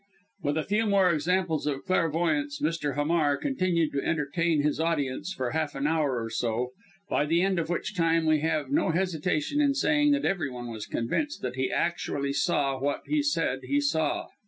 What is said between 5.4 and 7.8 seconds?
half an hour or so, by the end of